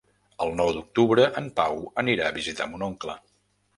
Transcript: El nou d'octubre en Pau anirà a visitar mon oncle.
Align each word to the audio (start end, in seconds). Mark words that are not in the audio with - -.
El 0.45 0.53
nou 0.61 0.71
d'octubre 0.77 1.27
en 1.41 1.51
Pau 1.61 1.77
anirà 2.05 2.31
a 2.31 2.35
visitar 2.39 2.69
mon 2.73 2.87
oncle. 2.93 3.19